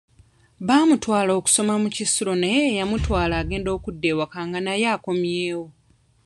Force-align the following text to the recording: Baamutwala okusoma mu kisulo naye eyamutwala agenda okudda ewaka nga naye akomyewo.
Baamutwala 0.67 1.31
okusoma 1.39 1.73
mu 1.83 1.89
kisulo 1.95 2.33
naye 2.41 2.61
eyamutwala 2.71 3.33
agenda 3.41 3.69
okudda 3.77 4.07
ewaka 4.13 4.39
nga 4.47 4.59
naye 4.65 4.85
akomyewo. 4.95 5.67